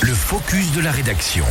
[0.00, 1.44] Le focus de la rédaction.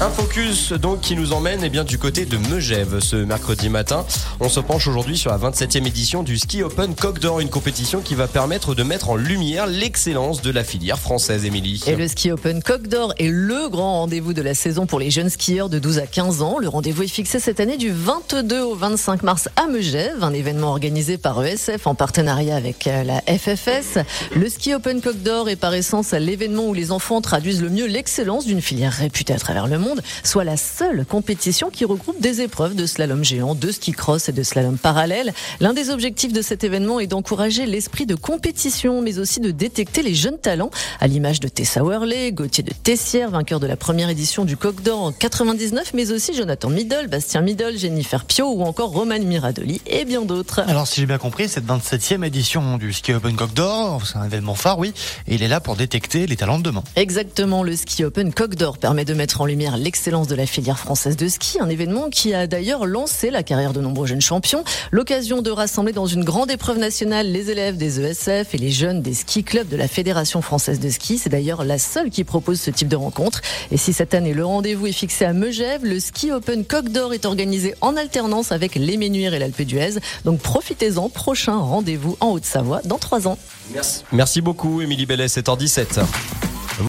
[0.00, 4.06] Un focus donc qui nous emmène eh bien, du côté de Megève ce mercredi matin.
[4.38, 8.00] On se penche aujourd'hui sur la 27e édition du Ski Open Coq d'Or, une compétition
[8.00, 11.82] qui va permettre de mettre en lumière l'excellence de la filière française, Émilie.
[11.88, 15.10] Et le Ski Open Coq d'Or est le grand rendez-vous de la saison pour les
[15.10, 16.58] jeunes skieurs de 12 à 15 ans.
[16.60, 20.68] Le rendez-vous est fixé cette année du 22 au 25 mars à Megève, un événement
[20.68, 23.98] organisé par ESF en partenariat avec euh, la FFS.
[24.36, 27.86] Le Ski Open Coq d'Or est par essence l'événement où les enfants traduisent le mieux
[27.86, 29.87] l'excellence d'une filière réputée à travers le monde
[30.24, 34.32] soit la seule compétition qui regroupe des épreuves de slalom géant, de ski cross et
[34.32, 35.32] de slalom parallèle.
[35.60, 40.02] L'un des objectifs de cet événement est d'encourager l'esprit de compétition, mais aussi de détecter
[40.02, 40.70] les jeunes talents,
[41.00, 44.82] à l'image de Tessa Worley, Gauthier de Tessière, vainqueur de la première édition du Coq
[44.82, 49.80] d'Or en 99, mais aussi Jonathan Middle, Bastien Middle, Jennifer Pio ou encore Roman Miradoli
[49.86, 50.60] et bien d'autres.
[50.66, 54.24] Alors si j'ai bien compris, cette 27e édition du Ski Open Coq d'Or, c'est un
[54.24, 54.92] événement phare, oui,
[55.26, 56.84] et il est là pour détecter les talents de demain.
[56.96, 60.78] Exactement, le Ski Open Coq d'Or permet de mettre en lumière l'excellence de la filière
[60.78, 64.64] française de ski, un événement qui a d'ailleurs lancé la carrière de nombreux jeunes champions.
[64.90, 69.00] L'occasion de rassembler dans une grande épreuve nationale les élèves des ESF et les jeunes
[69.00, 71.18] des ski clubs de la Fédération française de ski.
[71.18, 73.40] C'est d'ailleurs la seule qui propose ce type de rencontre.
[73.70, 77.14] Et si cette année le rendez-vous est fixé à Megève, le Ski Open Coq d'Or
[77.14, 79.98] est organisé en alternance avec l'Éménuire et l'Alpe d'Huez.
[80.24, 83.38] Donc profitez-en, prochain rendez-vous en Haute-Savoie dans trois ans.
[83.72, 86.00] Merci, Merci beaucoup, Émilie Bellet, 7h17.